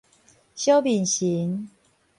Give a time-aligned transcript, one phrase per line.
[0.55, 1.69] 小面神